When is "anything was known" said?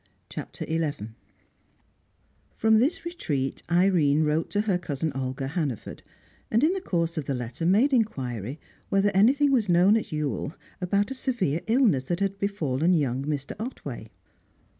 9.13-9.95